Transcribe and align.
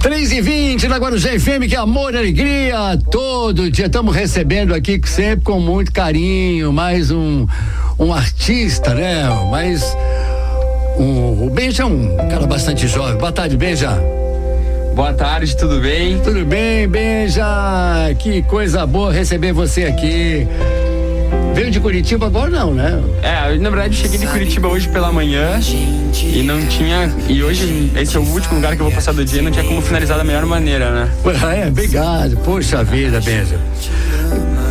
3 0.00 0.30
e 0.30 0.40
20 0.40 0.86
na 0.86 0.96
Guarujá 0.96 1.30
FM, 1.30 1.68
que 1.68 1.74
amor 1.74 2.14
e 2.14 2.18
alegria 2.18 2.96
todo 3.10 3.68
dia. 3.68 3.86
Estamos 3.86 4.14
recebendo 4.14 4.72
aqui 4.72 5.00
sempre 5.04 5.44
com 5.44 5.58
muito 5.58 5.90
carinho, 5.90 6.72
mais 6.72 7.10
um, 7.10 7.48
um 7.98 8.14
artista, 8.14 8.94
né? 8.94 9.24
Mais 9.50 9.82
um, 11.00 11.46
o 11.46 11.50
Benja 11.50 11.82
é 11.82 11.86
um 11.86 12.16
cara 12.16 12.46
bastante 12.46 12.86
jovem. 12.86 13.16
Boa 13.16 13.32
tarde, 13.32 13.56
Benja. 13.56 13.90
Boa 14.94 15.12
tarde, 15.14 15.56
tudo 15.56 15.80
bem? 15.80 16.20
Tudo 16.20 16.44
bem, 16.44 16.86
Benja? 16.86 17.44
Que 18.20 18.40
coisa 18.42 18.86
boa 18.86 19.12
receber 19.12 19.52
você 19.52 19.82
aqui. 19.82 20.46
Veio 21.54 21.70
de 21.70 21.78
Curitiba 21.78 22.26
agora 22.26 22.50
não, 22.50 22.74
né? 22.74 23.00
É, 23.22 23.56
na 23.56 23.70
verdade 23.70 23.94
cheguei 23.96 24.18
de 24.18 24.26
Curitiba 24.26 24.68
hoje 24.68 24.88
pela 24.88 25.12
manhã 25.12 25.60
e 26.22 26.42
não 26.42 26.64
tinha. 26.66 27.14
E 27.28 27.42
hoje, 27.44 27.92
esse 27.96 28.16
é 28.16 28.20
o 28.20 28.24
último 28.24 28.56
lugar 28.56 28.74
que 28.74 28.82
eu 28.82 28.86
vou 28.86 28.94
passar 28.94 29.12
do 29.12 29.24
dia, 29.24 29.40
não 29.40 29.52
tinha 29.52 29.64
como 29.64 29.80
finalizar 29.80 30.18
da 30.18 30.24
melhor 30.24 30.44
maneira, 30.46 30.90
né? 30.90 31.10
É, 31.56 31.68
obrigado. 31.68 32.36
Poxa 32.38 32.82
vida, 32.82 33.20
Benja. 33.20 33.58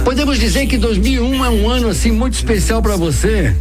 Podemos 0.03 0.37
dizer 0.37 0.65
que 0.67 0.77
2001 0.77 1.45
é 1.45 1.49
um 1.49 1.69
ano 1.69 1.87
assim 1.87 2.11
muito 2.11 2.33
especial 2.33 2.81
para 2.81 2.97
você. 2.97 3.55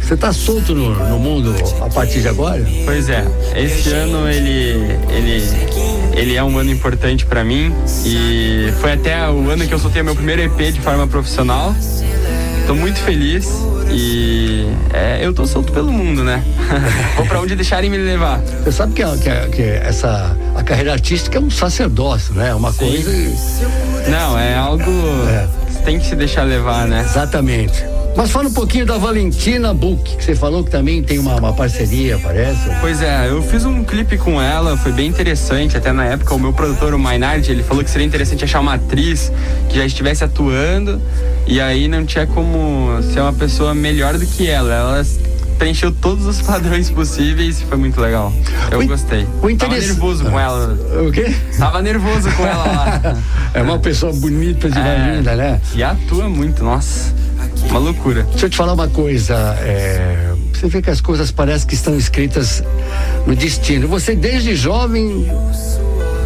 Você 0.00 0.16
tá 0.16 0.32
solto 0.32 0.74
no, 0.74 0.94
no, 0.94 1.18
mundo 1.18 1.54
a 1.82 1.90
partir 1.90 2.22
de 2.22 2.28
agora? 2.28 2.66
Pois 2.86 3.10
é, 3.10 3.26
esse 3.54 3.90
ano 3.90 4.26
ele 4.26 4.96
ele 5.10 5.42
ele 6.14 6.34
é 6.34 6.42
um 6.42 6.56
ano 6.56 6.70
importante 6.70 7.26
para 7.26 7.44
mim 7.44 7.70
e 8.06 8.72
foi 8.80 8.92
até 8.92 9.28
o 9.28 9.50
ano 9.50 9.66
que 9.66 9.74
eu 9.74 9.78
soltei 9.78 10.02
meu 10.02 10.14
primeiro 10.14 10.40
EP 10.40 10.72
de 10.72 10.80
forma 10.80 11.06
profissional. 11.06 11.74
Tô 12.68 12.74
muito 12.74 12.98
feliz 12.98 13.48
e 13.90 14.66
é, 14.92 15.24
eu 15.24 15.32
tô 15.32 15.46
solto 15.46 15.72
pelo 15.72 15.90
mundo, 15.90 16.22
né? 16.22 16.44
Vou 17.16 17.24
para 17.24 17.40
onde 17.40 17.56
deixarem 17.56 17.88
me 17.88 17.96
levar. 17.96 18.40
Você 18.40 18.70
sabe 18.70 18.92
que, 18.92 19.02
que, 19.02 19.56
que, 19.56 19.62
essa 19.62 20.36
a 20.54 20.62
carreira 20.62 20.92
artística 20.92 21.38
é 21.38 21.40
um 21.40 21.48
sacerdócio, 21.48 22.34
né? 22.34 22.50
É 22.50 22.54
uma 22.54 22.70
Sim. 22.70 22.78
coisa. 22.80 23.10
Não, 24.10 24.38
é 24.38 24.54
algo. 24.54 24.84
É. 25.30 25.48
Que 25.72 25.82
tem 25.82 25.98
que 25.98 26.06
se 26.06 26.14
deixar 26.14 26.42
levar, 26.42 26.86
né? 26.86 27.00
Exatamente. 27.08 27.82
Mas 28.18 28.32
fala 28.32 28.48
um 28.48 28.52
pouquinho 28.52 28.84
da 28.84 28.98
Valentina 28.98 29.72
Book, 29.72 30.16
que 30.16 30.24
você 30.24 30.34
falou 30.34 30.64
que 30.64 30.72
também 30.72 31.00
tem 31.04 31.20
uma, 31.20 31.36
uma, 31.36 31.52
parceria, 31.52 32.18
parece. 32.18 32.68
Pois 32.80 33.00
é, 33.00 33.28
eu 33.28 33.40
fiz 33.40 33.64
um 33.64 33.84
clipe 33.84 34.18
com 34.18 34.42
ela, 34.42 34.76
foi 34.76 34.90
bem 34.90 35.06
interessante. 35.06 35.76
Até 35.76 35.92
na 35.92 36.04
época, 36.04 36.34
o 36.34 36.38
meu 36.38 36.52
produtor, 36.52 36.92
o 36.94 36.98
Maynard, 36.98 37.48
ele 37.48 37.62
falou 37.62 37.84
que 37.84 37.88
seria 37.88 38.04
interessante 38.04 38.42
achar 38.42 38.58
uma 38.58 38.74
atriz 38.74 39.30
que 39.68 39.76
já 39.76 39.86
estivesse 39.86 40.24
atuando. 40.24 41.00
E 41.46 41.60
aí 41.60 41.86
não 41.86 42.04
tinha 42.04 42.26
como 42.26 43.00
ser 43.04 43.20
uma 43.20 43.32
pessoa 43.32 43.72
melhor 43.72 44.18
do 44.18 44.26
que 44.26 44.48
ela. 44.48 44.74
Ela 44.74 45.06
preencheu 45.56 45.92
todos 45.92 46.26
os 46.26 46.42
padrões 46.42 46.90
possíveis 46.90 47.60
e 47.60 47.66
foi 47.66 47.78
muito 47.78 48.00
legal. 48.00 48.32
Eu 48.72 48.80
o 48.80 48.86
gostei. 48.88 49.28
O 49.40 49.48
interesse... 49.48 49.94
Tava 49.94 49.94
nervoso 49.94 50.24
com 50.24 50.40
ela. 50.40 50.78
O 51.06 51.12
quê? 51.12 51.36
Tava 51.56 51.82
nervoso 51.82 52.32
com 52.32 52.44
ela 52.44 52.64
lá. 52.64 53.16
É 53.54 53.62
uma 53.62 53.78
pessoa 53.78 54.12
bonita 54.12 54.68
de 54.68 54.78
é, 54.78 55.14
linda, 55.14 55.36
né? 55.36 55.60
E 55.72 55.84
atua 55.84 56.28
muito, 56.28 56.64
nossa. 56.64 57.14
Uma 57.70 57.78
loucura. 57.78 58.22
Deixa 58.30 58.46
eu 58.46 58.50
te 58.50 58.56
falar 58.56 58.72
uma 58.72 58.88
coisa. 58.88 59.34
É, 59.60 60.34
você 60.52 60.68
vê 60.68 60.82
que 60.82 60.90
as 60.90 61.00
coisas 61.00 61.30
parecem 61.30 61.68
que 61.68 61.74
estão 61.74 61.96
escritas 61.96 62.62
no 63.26 63.34
destino. 63.34 63.86
Você, 63.88 64.14
desde 64.16 64.54
jovem, 64.56 65.26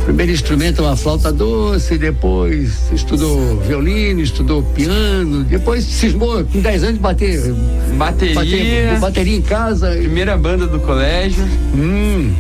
primeiro 0.05 0.33
instrumento 0.33 0.83
é 0.83 0.87
uma 0.87 0.97
flauta 0.97 1.33
doce, 1.33 1.99
depois 1.99 2.91
estudou 2.93 3.59
violino, 3.61 4.21
estudou 4.21 4.63
piano, 4.63 5.45
depois 5.45 5.85
cismou 5.85 6.45
com 6.45 6.61
10 6.61 6.83
anos 6.83 6.95
de 6.97 7.01
bater. 7.01 7.53
Bateria. 7.97 8.35
Bater, 8.35 9.01
bateria 9.01 9.37
em 9.37 9.43
casa. 9.43 9.91
Primeira 9.91 10.37
banda 10.37 10.67
do 10.67 10.81
colégio. 10.81 11.45
Hum. 11.75 12.35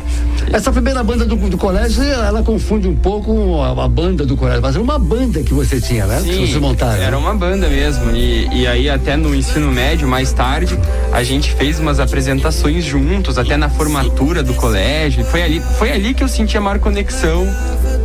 Essa 0.52 0.72
primeira 0.72 1.02
banda 1.02 1.24
do, 1.24 1.36
do 1.36 1.56
colégio, 1.56 2.02
ela 2.02 2.42
confunde 2.42 2.88
um 2.88 2.96
pouco 2.96 3.60
a, 3.60 3.84
a, 3.84 3.88
banda 3.88 4.24
do 4.24 4.36
colégio, 4.36 4.62
mas 4.62 4.74
era 4.74 4.82
uma 4.82 4.98
banda 4.98 5.42
que 5.42 5.54
você 5.54 5.80
tinha, 5.80 6.06
né? 6.06 6.20
Sim, 6.20 6.46
que 6.46 6.52
você 6.52 6.58
montaram. 6.58 7.02
Era 7.02 7.18
uma 7.18 7.34
banda 7.34 7.68
mesmo. 7.68 8.10
E, 8.14 8.48
e 8.52 8.66
aí, 8.66 8.90
até 8.90 9.16
no 9.16 9.34
ensino 9.34 9.70
médio, 9.70 10.08
mais 10.08 10.32
tarde, 10.32 10.78
a 11.12 11.22
gente 11.22 11.52
fez 11.52 11.78
umas 11.78 12.00
apresentações 12.00 12.84
juntos, 12.84 13.38
até 13.38 13.56
na 13.56 13.68
formatura 13.68 14.42
do 14.42 14.54
colégio. 14.54 15.24
Foi 15.24 15.42
ali, 15.42 15.60
foi 15.78 15.92
ali 15.92 16.14
que 16.14 16.22
eu 16.22 16.28
senti 16.28 16.56
a 16.56 16.60
maior 16.60 16.78
conexão 16.78 17.46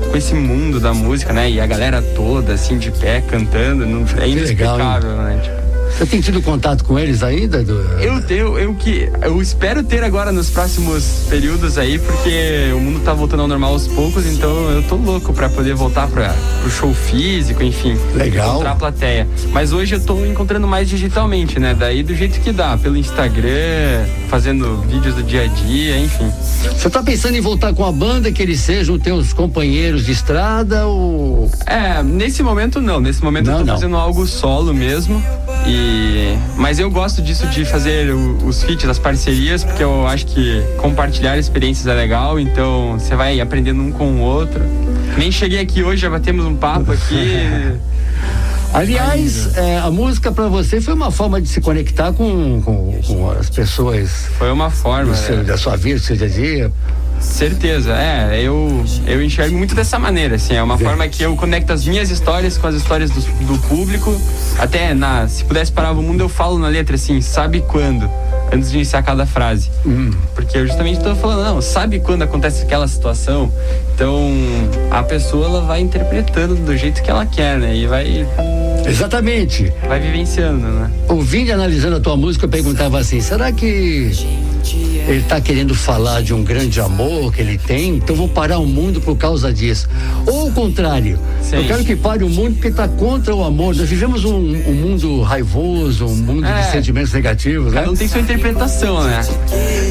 com 0.10 0.18
esse 0.18 0.34
mundo 0.34 0.80
da 0.80 0.94
música, 0.94 1.34
né? 1.34 1.50
E 1.50 1.60
a 1.60 1.66
galera 1.66 2.02
toda, 2.02 2.54
assim, 2.54 2.78
de 2.78 2.92
pé, 2.92 3.22
cantando. 3.22 3.84
é 4.20 4.30
inexplicável, 4.30 5.10
legal, 5.12 5.26
né? 5.26 5.40
Tipo, 5.44 5.67
você 5.98 6.06
tem 6.06 6.22
tido 6.22 6.42
contato 6.42 6.84
com 6.84 6.98
eles 7.00 7.24
ainda? 7.24 7.64
Do... 7.64 7.74
Eu 8.00 8.22
tenho, 8.22 8.58
eu 8.58 8.76
que 8.76 9.10
eu 9.22 9.42
espero 9.42 9.84
ter 9.84 10.04
agora 10.04 10.32
nos 10.32 10.50
próximos 10.50 11.26
períodos 11.30 11.78
aí, 11.78 11.98
porque 11.98 12.72
o 12.76 12.80
mundo 12.80 13.00
tá 13.04 13.14
voltando 13.14 13.42
ao 13.42 13.48
normal 13.48 13.74
aos 13.74 13.88
poucos, 13.88 14.26
então 14.28 14.70
eu 14.70 14.84
tô 14.84 14.96
louco 14.96 15.34
para 15.34 15.50
poder 15.50 15.74
voltar 15.74 16.08
para 16.08 16.36
pro 16.62 16.70
show 16.70 16.94
físico, 16.94 17.64
enfim. 17.64 17.98
Legal. 18.14 18.50
Encontrar 18.50 18.72
a 18.72 18.76
plateia. 18.76 19.28
Mas 19.52 19.74
hoje 19.74 19.96
eu 19.96 20.00
tô 20.00 20.24
encontrando 20.26 20.68
mais 20.68 20.88
digitalmente, 20.88 21.60
né? 21.60 21.76
Daí 21.78 22.04
do 22.04 22.14
jeito 22.14 22.40
que 22.42 22.52
dá, 22.52 22.78
pelo 22.78 22.96
Instagram, 22.96 24.06
fazendo 24.30 24.82
vídeos 24.82 25.16
do 25.16 25.24
dia 25.24 25.44
a 25.44 25.48
dia, 25.48 25.98
enfim. 25.98 26.32
Você 26.78 26.90
tá 26.90 27.02
pensando 27.02 27.36
em 27.36 27.42
voltar 27.42 27.74
com 27.74 27.84
a 27.84 27.92
banda 27.92 28.32
que 28.32 28.42
eles 28.42 28.60
sejam 28.60 29.00
teus 29.00 29.34
companheiros 29.34 30.06
de 30.06 30.12
estrada 30.12 30.86
ou 30.86 31.50
É, 31.66 32.04
nesse 32.04 32.44
momento 32.44 32.80
não, 32.82 33.00
nesse 33.00 33.24
momento 33.24 33.48
não, 33.48 33.54
eu 33.54 33.60
tô 33.60 33.66
não. 33.66 33.74
fazendo 33.76 33.96
algo 33.96 34.28
solo 34.28 34.74
mesmo. 34.74 35.24
E, 35.68 36.38
mas 36.56 36.80
eu 36.80 36.90
gosto 36.90 37.22
disso 37.22 37.46
de 37.48 37.66
fazer 37.66 38.14
os 38.14 38.64
feats, 38.64 38.88
as 38.90 38.98
parcerias, 38.98 39.64
porque 39.64 39.84
eu 39.84 40.08
acho 40.08 40.26
que 40.26 40.64
compartilhar 40.78 41.38
experiências 41.38 41.86
é 41.88 41.94
legal, 41.94 42.40
então 42.40 42.98
você 42.98 43.16
vai 43.16 43.40
aprendendo 43.40 43.82
um 43.82 43.92
com 43.92 44.14
o 44.14 44.20
outro. 44.22 44.62
Nem 45.18 45.32
cheguei 45.32 45.60
aqui 45.60 45.84
hoje, 45.84 46.02
já 46.02 46.10
batemos 46.10 46.46
um 46.46 46.56
papo 46.56 46.92
aqui. 46.92 47.78
Aliás, 48.74 49.56
é, 49.58 49.78
a 49.78 49.90
música 49.90 50.32
para 50.32 50.48
você 50.48 50.82
foi 50.82 50.94
uma 50.94 51.10
forma 51.10 51.42
de 51.42 51.48
se 51.48 51.62
conectar 51.62 52.12
com, 52.12 52.62
com, 52.62 53.00
com 53.06 53.32
as 53.32 53.50
pessoas. 53.50 54.28
Foi 54.38 54.52
uma 54.52 54.70
forma. 54.70 55.16
Seu, 55.16 55.40
é. 55.40 55.44
Da 55.44 55.58
sua 55.58 55.76
vida, 55.76 56.00
do 56.00 56.06
seu 56.06 56.16
dia 56.16 56.28
a 56.28 56.30
dia. 56.30 56.72
Certeza, 57.20 57.94
é. 57.94 58.42
Eu, 58.42 58.84
eu 59.06 59.24
enxergo 59.24 59.58
muito 59.58 59.76
dessa 59.76 60.00
maneira, 60.00 60.36
assim. 60.36 60.56
É 60.56 60.64
uma 60.64 60.76
é. 60.76 60.78
forma 60.78 61.08
que 61.08 61.24
eu 61.24 61.36
conecto 61.36 61.74
as 61.74 61.86
minhas 61.86 62.10
histórias 62.10 62.58
com 62.58 62.68
as 62.68 62.76
histórias 62.76 63.10
do, 63.12 63.22
do 63.46 63.58
público. 63.68 64.16
Até 64.58 64.94
na. 64.94 65.28
Se 65.28 65.44
pudesse 65.44 65.72
parar 65.72 65.92
o 65.92 66.02
mundo, 66.02 66.22
eu 66.22 66.30
falo 66.30 66.58
na 66.58 66.68
letra 66.68 66.96
assim, 66.96 67.22
sabe 67.22 67.62
quando? 67.62 68.10
Antes 68.52 68.72
de 68.72 68.78
iniciar 68.78 69.04
cada 69.04 69.26
frase. 69.26 69.70
Hum. 69.86 70.12
Porque 70.34 70.58
eu 70.58 70.66
justamente 70.66 70.98
estou 70.98 71.16
falando, 71.16 71.44
não, 71.44 71.62
sabe 71.62 72.00
quando 72.00 72.22
acontece 72.22 72.64
aquela 72.64 72.88
situação? 72.88 73.52
Então 73.94 74.32
a 74.92 75.04
pessoa 75.04 75.46
ela 75.46 75.62
vai 75.62 75.82
interpretando 75.82 76.56
do 76.56 76.78
jeito 76.78 77.02
que 77.02 77.10
ela 77.10 77.26
quer, 77.26 77.58
né? 77.58 77.76
E 77.76 77.88
vai. 77.88 78.26
Exatamente. 78.86 79.72
Vai 79.88 80.00
vivenciando, 80.00 80.66
né? 80.66 80.92
Ouvindo 81.10 81.50
e 81.50 81.52
analisando 81.52 81.98
a 81.98 82.00
tua 82.00 82.16
música, 82.16 82.46
eu 82.46 82.50
perguntava 82.50 83.00
assim: 83.00 83.20
será 83.20 83.52
que 83.52 84.12
ele 85.08 85.20
está 85.20 85.40
querendo 85.40 85.74
falar 85.74 86.22
de 86.22 86.34
um 86.34 86.44
grande 86.44 86.82
amor 86.82 87.34
que 87.34 87.42
ele 87.42 87.58
tem, 87.58 87.96
então 87.96 88.14
vou 88.14 88.28
parar 88.28 88.60
o 88.60 88.66
mundo 88.66 89.00
por 89.00 89.16
causa 89.16 89.54
disso. 89.54 89.88
Ou 90.26 90.50
o 90.50 90.52
contrário, 90.52 91.18
Sim. 91.42 91.58
eu 91.58 91.64
quero 91.64 91.84
que 91.86 91.96
pare 91.96 92.26
o 92.26 92.30
mundo 92.30 92.56
porque 92.56 92.68
está 92.68 92.90
contra 92.90 93.34
o 93.34 93.42
amor. 93.44 93.74
Nós 93.74 93.88
vivemos 93.88 94.26
um, 94.26 94.36
um 94.36 94.74
mundo 94.74 95.22
raivoso, 95.22 96.06
um 96.06 96.16
mundo 96.16 96.46
é. 96.46 96.62
de 96.62 96.72
sentimentos 96.72 97.14
negativos, 97.14 97.72
né? 97.72 97.80
Cada 97.80 97.92
um 97.92 97.96
tem 97.96 98.08
sua 98.08 98.20
interpretação, 98.20 99.02
né? 99.04 99.22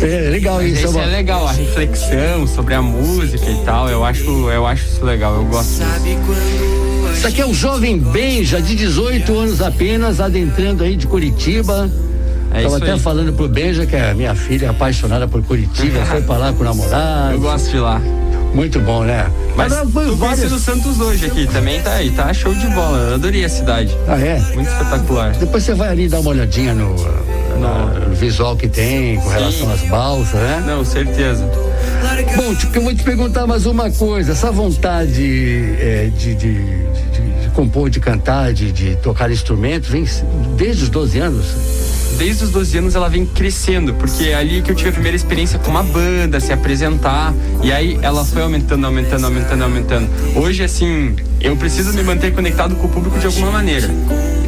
É 0.03 0.29
legal 0.31 0.57
Mas 0.57 0.73
isso. 0.73 0.89
Isso 0.89 0.99
é, 0.99 1.03
é 1.03 1.07
legal, 1.07 1.47
a 1.47 1.53
reflexão 1.53 2.47
sobre 2.47 2.75
a 2.75 2.83
música 2.83 3.51
e 3.51 3.65
tal. 3.65 3.89
Eu 3.89 4.05
acho, 4.05 4.51
eu 4.51 4.67
acho 4.67 4.85
isso 4.85 5.05
legal, 5.05 5.35
eu 5.35 5.45
gosto 5.47 5.71
disso. 5.73 6.77
Isso 7.15 7.27
aqui 7.27 7.41
é 7.41 7.47
o 7.47 7.55
jovem 7.55 7.99
Benja, 7.99 8.61
de 8.61 8.77
18 8.77 9.35
anos 9.35 9.63
apenas, 9.63 10.21
adentrando 10.21 10.85
aí 10.85 10.95
de 10.95 11.07
Curitiba. 11.07 11.91
É 12.57 12.63
Tava 12.63 12.79
até 12.79 12.93
aí. 12.93 12.99
falando 12.99 13.35
pro 13.35 13.47
Benja 13.47 13.85
que 13.85 13.95
a 13.95 14.15
minha 14.15 14.35
filha 14.35 14.67
é 14.67 14.69
apaixonada 14.71 15.29
por 15.29 15.43
Curitiba, 15.43 16.03
foi 16.07 16.23
pra 16.23 16.39
lá 16.39 16.53
com 16.55 16.63
o 16.63 16.65
namorado. 16.65 17.35
Eu 17.35 17.41
gosto 17.41 17.71
de 17.71 17.79
lá. 17.79 18.01
Muito 18.55 18.81
bom, 18.81 19.05
né? 19.05 19.31
Mas, 19.55 19.71
eu 19.73 20.17
várias... 20.17 20.51
do 20.51 20.59
Santos 20.59 20.99
hoje 20.99 21.27
aqui, 21.27 21.47
também 21.47 21.83
tá 21.83 21.93
aí, 21.93 22.11
tá 22.11 22.33
show 22.33 22.55
de 22.55 22.67
bola. 22.69 22.97
Eu 23.11 23.15
adorei 23.17 23.45
a 23.45 23.49
cidade. 23.51 23.95
Ah, 24.09 24.19
é? 24.19 24.41
Muito 24.55 24.71
espetacular. 24.71 25.33
Depois 25.33 25.63
você 25.63 25.75
vai 25.75 25.91
ali 25.91 26.09
dar 26.09 26.21
uma 26.21 26.31
olhadinha 26.31 26.73
no, 26.73 26.95
no, 26.97 28.09
no 28.09 28.15
visual 28.15 28.57
que 28.57 28.67
tem 28.67 29.17
com 29.17 29.25
Sim. 29.25 29.35
relação 29.35 29.73
às 29.73 29.83
balsas, 29.83 30.41
né? 30.41 30.65
Não, 30.67 30.83
certeza. 30.83 31.45
Bom, 32.35 32.55
tipo, 32.55 32.77
eu 32.77 32.83
vou 32.83 32.95
te 32.95 33.03
perguntar 33.03 33.47
mais 33.47 33.67
uma 33.67 33.91
coisa. 33.91 34.33
Essa 34.33 34.51
vontade 34.51 35.77
é, 35.79 36.11
de, 36.17 36.35
de, 36.35 36.55
de, 36.55 37.43
de, 37.43 37.51
compor, 37.51 37.91
de 37.91 38.01
cantar, 38.01 38.55
de, 38.55 38.73
de 38.73 38.97
tocar 38.97 39.31
instrumentos, 39.31 39.91
vem 39.91 40.07
desde 40.57 40.85
os 40.85 40.89
12 40.89 41.19
anos? 41.19 41.47
Desde 42.19 42.45
os 42.45 42.51
12 42.51 42.79
anos 42.79 42.95
ela 42.95 43.09
vem 43.09 43.27
crescendo, 43.27 43.95
porque 43.95 44.25
é 44.25 44.35
ali 44.35 44.63
que 44.63 44.71
eu 44.71 44.75
tive 44.75 44.91
a 44.91 44.93
primeira 44.93 45.17
experiência 45.17 45.59
com 45.59 45.71
uma 45.71 45.83
banda, 45.83 46.41
se 46.41 46.53
apresentar, 46.53 47.35
e 47.63 47.73
aí 47.73 47.99
ela 48.03 48.25
foi 48.25 48.43
aumentando, 48.43 48.87
aumentando, 48.87 49.25
aumentando, 49.25 49.65
aumentando. 49.65 50.09
Hoje, 50.35 50.63
assim, 50.63 51.15
eu 51.41 51.57
preciso 51.57 51.93
me 51.93 52.03
manter 52.03 52.33
conectado 52.33 52.75
com 52.77 52.87
o 52.87 52.91
público 52.91 53.19
de 53.19 53.27
alguma 53.27 53.51
maneira. 53.51 53.89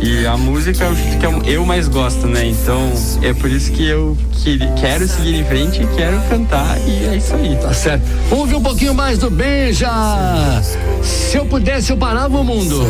E 0.00 0.26
a 0.26 0.36
música 0.36 0.84
é 0.84 1.28
o 1.28 1.40
que 1.40 1.50
eu 1.50 1.66
mais 1.66 1.88
gosto, 1.88 2.26
né? 2.26 2.46
Então 2.46 2.92
é 3.20 3.34
por 3.34 3.50
isso 3.50 3.72
que 3.72 3.86
eu 3.86 4.16
que, 4.32 4.58
quero 4.80 5.08
seguir 5.08 5.34
em 5.34 5.44
frente, 5.44 5.80
quero 5.96 6.20
cantar 6.28 6.78
e 6.86 7.06
é 7.06 7.16
isso 7.16 7.34
aí. 7.34 7.56
Tá 7.56 7.72
certo. 7.74 8.04
Vamos 8.28 8.44
ouvir 8.44 8.54
um 8.54 8.62
pouquinho 8.62 8.94
mais 8.94 9.18
do 9.18 9.30
Benja. 9.30 9.90
Se 11.02 11.36
eu 11.36 11.46
pudesse, 11.46 11.90
eu 11.90 11.96
parava 11.96 12.38
o 12.38 12.44
mundo. 12.44 12.86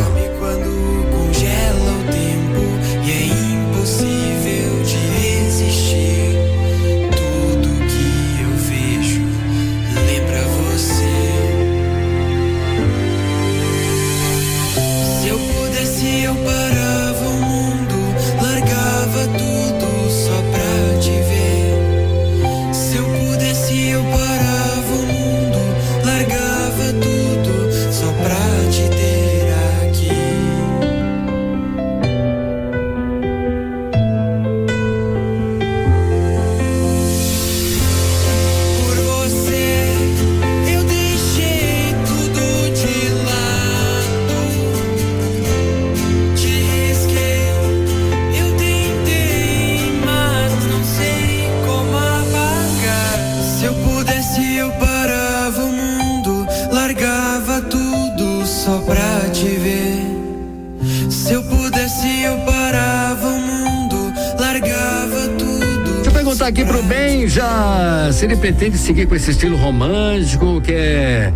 Aqui 66.49 66.65
pro 66.65 66.81
bem 66.81 67.27
já. 67.27 68.09
Se 68.11 68.25
ele 68.25 68.35
pretende 68.35 68.77
seguir 68.77 69.05
com 69.05 69.15
esse 69.15 69.31
estilo 69.31 69.55
romântico, 69.55 70.59
quer 70.61 71.31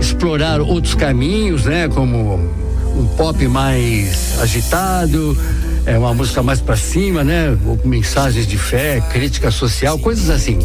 explorar 0.00 0.60
outros 0.60 0.94
caminhos, 0.94 1.64
né? 1.64 1.88
Como 1.88 2.34
um 2.96 3.06
pop 3.16 3.46
mais 3.48 4.38
agitado, 4.40 5.36
é 5.84 5.98
uma 5.98 6.14
música 6.14 6.42
mais 6.44 6.60
para 6.60 6.76
cima, 6.76 7.24
né? 7.24 7.56
Mensagens 7.84 8.46
de 8.46 8.56
fé, 8.56 9.02
crítica 9.10 9.50
social, 9.50 9.98
coisas 9.98 10.30
assim. 10.30 10.58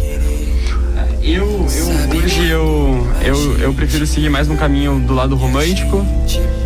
Eu, 1.24 1.66
eu 1.68 2.20
hoje 2.20 2.48
eu, 2.48 3.08
eu, 3.26 3.58
eu 3.58 3.74
prefiro 3.74 4.06
seguir 4.06 4.30
mais 4.30 4.48
no 4.48 4.56
caminho 4.56 5.00
do 5.00 5.14
lado 5.14 5.36
romântico 5.36 6.06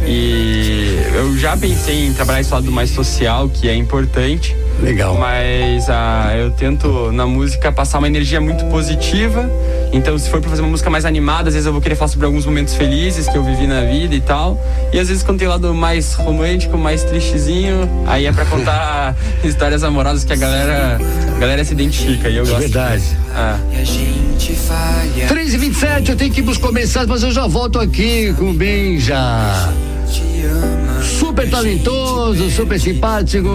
e 0.05 0.97
eu 1.15 1.37
já 1.37 1.55
pensei 1.55 2.07
em 2.07 2.13
trabalhar 2.13 2.41
esse 2.41 2.51
lado 2.51 2.69
mais 2.71 2.89
social, 2.89 3.47
que 3.47 3.69
é 3.69 3.75
importante. 3.75 4.53
Legal. 4.81 5.17
Mas 5.17 5.89
ah, 5.89 6.33
eu 6.35 6.51
tento 6.51 7.11
na 7.11 7.25
música 7.25 7.71
passar 7.71 7.99
uma 7.99 8.07
energia 8.07 8.41
muito 8.41 8.65
positiva. 8.65 9.49
Então, 9.93 10.17
se 10.17 10.29
for 10.29 10.39
pra 10.39 10.49
fazer 10.49 10.61
uma 10.61 10.71
música 10.71 10.89
mais 10.89 11.05
animada, 11.05 11.49
às 11.49 11.53
vezes 11.53 11.67
eu 11.67 11.73
vou 11.73 11.81
querer 11.81 11.95
falar 11.95 12.07
sobre 12.07 12.25
alguns 12.25 12.45
momentos 12.45 12.75
felizes 12.75 13.27
que 13.27 13.37
eu 13.37 13.43
vivi 13.43 13.67
na 13.67 13.81
vida 13.81 14.15
e 14.15 14.21
tal. 14.21 14.59
E 14.93 14.99
às 14.99 15.09
vezes, 15.09 15.21
quando 15.21 15.39
tem 15.39 15.47
lado 15.47 15.73
mais 15.73 16.13
romântico, 16.13 16.77
mais 16.77 17.03
tristezinho, 17.03 17.89
aí 18.07 18.25
é 18.25 18.31
pra 18.31 18.45
contar 18.45 19.15
histórias 19.43 19.83
amorosas 19.83 20.23
que 20.23 20.33
a 20.33 20.37
galera, 20.37 20.99
a 21.35 21.39
galera 21.39 21.63
se 21.63 21.73
identifica. 21.73 22.29
E 22.29 22.37
eu 22.37 22.45
gosto. 22.45 22.57
É 22.57 22.59
verdade. 22.59 23.03
Ah. 23.35 23.59
3 25.27 25.53
e 25.53 25.57
27 25.57 26.11
eu 26.11 26.17
tenho 26.17 26.31
que 26.31 26.39
ir 26.39 26.43
buscar 26.43 26.71
mensagens, 26.71 27.09
mas 27.09 27.23
eu 27.23 27.31
já 27.31 27.45
volto 27.47 27.79
aqui 27.79 28.33
com 28.37 28.53
bem 28.53 28.99
já 28.99 29.71
super 31.31 31.49
talentoso, 31.49 32.49
super 32.49 32.77
simpático 32.77 33.47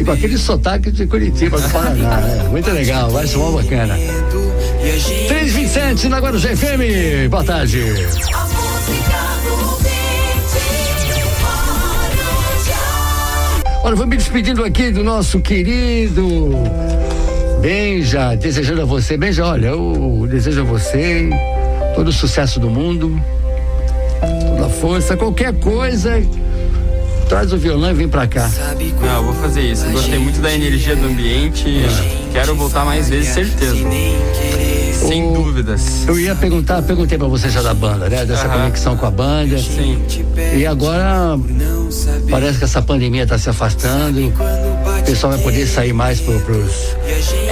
e 0.00 0.04
com 0.04 0.12
aquele 0.12 0.38
sotaque 0.38 0.90
de 0.90 1.06
Curitiba, 1.06 1.60
do 1.60 1.68
Paraná, 1.68 2.16
né? 2.16 2.48
Muito 2.48 2.70
legal, 2.70 3.10
vai 3.10 3.26
ser 3.26 3.36
uma 3.36 3.60
bacana. 3.60 3.98
327 5.28 6.08
na 6.08 6.18
Guarujá 6.20 6.56
FM, 6.56 7.28
boa 7.28 7.44
tarde. 7.44 7.84
Olha, 13.84 13.94
vou 13.94 14.06
me 14.06 14.16
despedindo 14.16 14.64
aqui 14.64 14.90
do 14.90 15.04
nosso 15.04 15.38
querido 15.40 16.50
Benja, 17.60 18.34
desejando 18.36 18.80
a 18.80 18.84
você, 18.86 19.18
Benja, 19.18 19.44
olha, 19.44 19.66
eu 19.66 20.26
desejo 20.30 20.62
a 20.62 20.64
você 20.64 21.28
todo 21.94 22.08
o 22.08 22.12
sucesso 22.12 22.58
do 22.58 22.70
mundo, 22.70 23.20
toda 24.48 24.64
a 24.64 24.70
força, 24.70 25.14
qualquer 25.14 25.52
coisa 25.52 26.18
traz 27.32 27.50
o 27.50 27.56
violão 27.56 27.90
e 27.90 27.94
vem 27.94 28.08
pra 28.08 28.26
cá. 28.26 28.50
Não, 29.00 29.16
eu 29.16 29.24
vou 29.24 29.34
fazer 29.34 29.62
isso. 29.62 29.86
Eu 29.86 29.92
gostei 29.92 30.18
muito 30.18 30.38
da 30.42 30.52
energia 30.52 30.94
do 30.94 31.06
ambiente. 31.06 31.80
Quero 32.30 32.54
voltar 32.54 32.84
mais 32.84 33.08
vezes, 33.08 33.32
certeza. 33.32 33.74
Sem 34.92 35.26
o, 35.26 35.32
dúvidas. 35.32 36.06
Eu 36.06 36.20
ia 36.20 36.34
perguntar, 36.34 36.82
perguntei 36.82 37.16
pra 37.16 37.26
você 37.26 37.48
já 37.48 37.62
da 37.62 37.72
banda, 37.72 38.10
né? 38.10 38.26
Dessa 38.26 38.48
conexão 38.50 38.98
com 38.98 39.06
a 39.06 39.10
banda. 39.10 39.58
Sim. 39.58 39.98
E 40.54 40.66
agora 40.66 41.38
parece 42.30 42.58
que 42.58 42.64
essa 42.64 42.82
pandemia 42.82 43.26
tá 43.26 43.38
se 43.38 43.48
afastando. 43.48 44.30
O 45.02 45.04
pessoal 45.04 45.32
vai 45.32 45.42
poder 45.42 45.66
sair 45.66 45.92
mais 45.92 46.20
pro, 46.20 46.40
pros. 46.40 46.96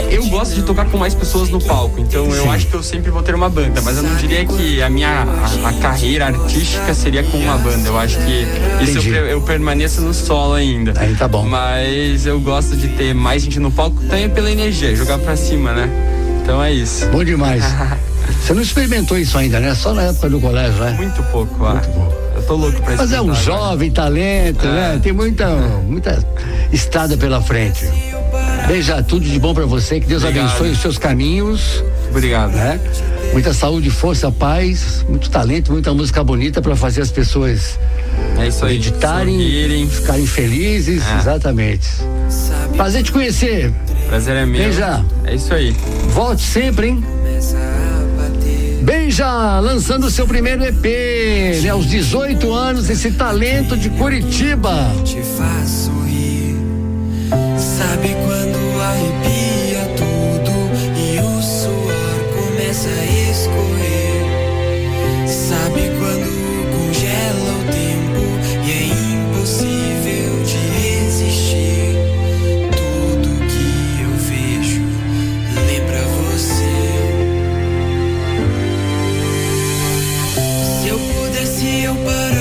Eu 0.09 0.25
gosto 0.29 0.55
de 0.55 0.63
tocar 0.63 0.87
com 0.87 0.97
mais 0.97 1.15
pessoas 1.15 1.51
no 1.51 1.61
palco, 1.61 2.01
então 2.01 2.31
Sim. 2.31 2.39
eu 2.39 2.51
acho 2.51 2.67
que 2.69 2.75
eu 2.75 2.83
sempre 2.83 3.11
vou 3.11 3.23
ter 3.23 3.35
uma 3.35 3.51
banda, 3.51 3.81
mas 3.83 3.97
eu 3.97 4.05
não 4.05 4.15
diria 4.15 4.47
que 4.47 4.81
a 4.81 4.89
minha 4.89 5.27
a, 5.65 5.69
a 5.69 5.73
carreira 5.75 6.27
artística 6.27 6.95
seria 6.95 7.25
com 7.25 7.39
uma 7.39 7.59
banda. 7.59 7.89
Eu 7.89 7.99
acho 7.99 8.19
que 8.19 8.47
isso 8.85 9.07
eu, 9.09 9.27
eu, 9.27 9.41
permaneço 9.43 10.01
no 10.01 10.15
solo 10.15 10.55
ainda. 10.55 10.95
Aí 10.97 11.15
tá 11.17 11.27
bom. 11.27 11.45
Mas 11.45 12.25
eu 12.25 12.41
gosto 12.41 12.77
de 12.77 12.89
ter 12.89 13.15
mais 13.15 13.43
gente 13.43 13.59
no 13.59 13.71
palco 13.71 14.01
também 14.03 14.31
pela 14.31 14.51
energia, 14.51 14.95
jogar 14.95 15.19
pra 15.19 15.37
cima, 15.37 15.73
né? 15.73 15.91
Então 16.43 16.63
é 16.63 16.73
isso. 16.73 17.07
Bom 17.07 17.25
demais. 17.25 17.65
Você 18.41 18.55
não 18.55 18.63
experimentou 18.63 19.19
isso 19.19 19.37
ainda, 19.37 19.61
né? 19.61 19.75
Só 19.75 19.95
na 19.95 20.03
época 20.03 20.29
do 20.31 20.41
colégio, 20.41 20.81
né? 20.81 20.93
Muito 20.93 21.23
pouco, 21.25 21.65
ah. 21.65 21.75
Muito 21.75 21.89
pouco. 21.89 22.13
Eu 22.35 22.43
tô 22.43 22.57
louco 22.57 22.83
pra 22.83 22.97
Mas 22.97 23.13
é 23.13 23.21
um 23.21 23.35
jovem 23.35 23.91
talento, 23.91 24.67
é. 24.67 24.71
né? 24.71 25.01
Tem 25.03 25.13
muita, 25.13 25.49
muita 25.87 26.25
estrada 26.73 27.17
pela 27.17 27.41
frente. 27.41 27.87
Beija 28.67 29.03
tudo 29.03 29.25
de 29.25 29.39
bom 29.39 29.53
para 29.53 29.67
você, 29.67 30.01
que 30.01 30.07
Deus 30.07 30.23
Obrigado. 30.23 30.49
abençoe 30.49 30.71
os 30.71 30.79
seus 30.79 30.99
caminhos. 30.99 31.83
Obrigado. 32.11 32.53
Né? 32.53 32.81
Muita 33.33 33.53
saúde, 33.53 33.91
força, 33.91 34.31
paz, 34.31 35.05
muito 35.09 35.31
talento, 35.31 35.73
muita 35.73 35.93
música 35.93 36.23
bonita 36.23 36.61
para 36.61 36.75
fazer 36.77 37.03
as 37.03 37.11
pessoas 37.11 37.79
é 38.39 38.49
isso 38.49 38.65
aí, 38.65 38.79
meditarem, 38.79 39.35
sorrirem. 39.35 39.89
ficarem 39.89 40.27
felizes, 40.27 41.03
é. 41.07 41.19
exatamente. 41.19 41.89
Prazer 42.77 43.03
te 43.03 43.13
conhecer. 43.13 43.73
Prazer 44.09 44.37
é 44.37 44.47
meu. 44.47 44.63
Beija. 44.63 45.05
É 45.25 45.35
isso 45.35 45.53
aí. 45.53 45.77
Volte 46.09 46.43
sempre, 46.43 46.89
hein? 46.89 47.05
Beija, 48.83 49.61
lançando 49.61 50.11
seu 50.11 50.27
primeiro 50.27 50.65
EP, 50.65 51.63
né? 51.63 51.69
Aos 51.69 51.87
18 51.87 52.53
anos, 52.53 52.89
esse 52.91 53.11
talento 53.13 53.77
de 53.77 53.91
Curitiba. 53.91 54.75
Te 55.05 55.21
faz 55.37 55.80
Se 81.61 81.85
eu 81.85 81.95
pudesse, 81.95 82.40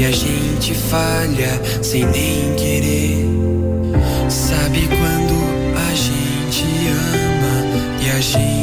E 0.00 0.04
a 0.06 0.10
gente 0.10 0.72
falha 0.72 1.60
sem 1.82 2.06
nem 2.06 2.54
querer. 2.54 3.22
Sabe 4.30 4.88
quando 4.88 5.34
a 5.76 5.94
gente 5.94 6.64
ama 6.88 8.02
e 8.02 8.08
a 8.08 8.18
gente 8.18 8.59